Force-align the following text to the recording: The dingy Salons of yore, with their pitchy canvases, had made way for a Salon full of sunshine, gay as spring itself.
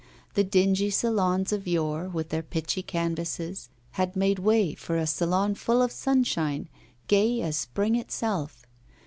The 0.33 0.43
dingy 0.43 0.89
Salons 0.89 1.53
of 1.53 1.67
yore, 1.67 2.09
with 2.09 2.29
their 2.29 2.41
pitchy 2.41 2.81
canvases, 2.81 3.69
had 3.91 4.15
made 4.15 4.39
way 4.39 4.73
for 4.73 4.97
a 4.97 5.05
Salon 5.05 5.53
full 5.53 5.79
of 5.83 5.91
sunshine, 5.91 6.69
gay 7.05 7.39
as 7.43 7.55
spring 7.55 7.93
itself. 7.95 8.63